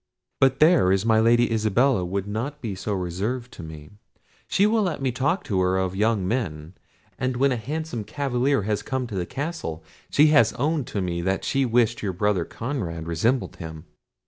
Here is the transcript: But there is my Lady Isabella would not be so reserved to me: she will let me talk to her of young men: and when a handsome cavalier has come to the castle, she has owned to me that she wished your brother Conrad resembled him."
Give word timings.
But 0.39 0.59
there 0.59 0.91
is 0.91 1.05
my 1.05 1.19
Lady 1.19 1.51
Isabella 1.53 2.03
would 2.03 2.25
not 2.25 2.59
be 2.59 2.73
so 2.73 2.91
reserved 2.93 3.51
to 3.53 3.61
me: 3.61 3.91
she 4.47 4.65
will 4.65 4.81
let 4.81 4.99
me 4.99 5.11
talk 5.11 5.43
to 5.43 5.61
her 5.61 5.77
of 5.77 5.95
young 5.95 6.27
men: 6.27 6.73
and 7.19 7.37
when 7.37 7.51
a 7.51 7.55
handsome 7.55 8.03
cavalier 8.03 8.63
has 8.63 8.81
come 8.81 9.05
to 9.05 9.15
the 9.15 9.27
castle, 9.27 9.83
she 10.09 10.29
has 10.33 10.53
owned 10.53 10.87
to 10.87 11.01
me 11.01 11.21
that 11.21 11.45
she 11.45 11.65
wished 11.65 12.01
your 12.01 12.13
brother 12.13 12.45
Conrad 12.45 13.05
resembled 13.05 13.57
him." 13.57 13.85